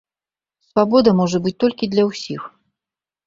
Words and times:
Свабода 0.69 1.11
можа 1.19 1.37
быць 1.45 1.53
толькі 1.63 1.91
для 1.93 2.03
ўсіх. 2.09 2.41